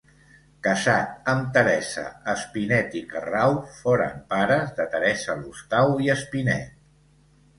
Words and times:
Casat 0.67 1.27
amb 1.33 1.49
Teresa 1.57 2.05
Espinet 2.31 2.97
i 3.01 3.03
Carrau 3.11 3.53
foren 3.81 4.17
pares 4.33 4.73
de 4.79 4.87
Teresa 4.95 5.35
Lostau 5.43 5.93
i 6.07 6.13
Espinet. 6.15 6.73